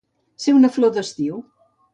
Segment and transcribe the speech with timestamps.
[0.45, 1.39] Ser una flor d'estiu.